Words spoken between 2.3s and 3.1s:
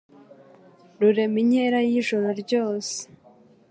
ryose,